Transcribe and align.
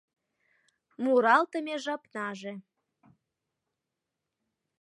Муралтыме 1.03 1.75
жапнаже 1.83 2.53